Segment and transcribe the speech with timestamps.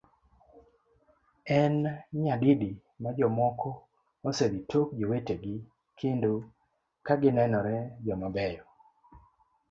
[1.57, 1.75] En
[2.23, 3.69] nyadidi ma jomoko
[4.27, 5.55] osedhi tok jowetegi
[5.99, 6.31] kendo
[7.05, 7.75] kagi nenore
[8.05, 8.63] joma beyo?